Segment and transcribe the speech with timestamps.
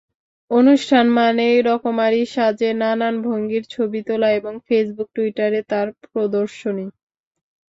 [0.51, 6.85] অনুষ্ঠান মানেই রকমারি সাজে নানান ভঙ্গির ছবি তোলা এবং ফেসবুক-টুইটারে তার প্রদর্শনী।